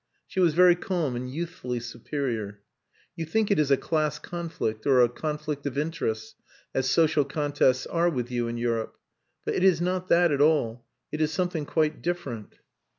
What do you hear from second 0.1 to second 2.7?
She was very calm and youthfully superior.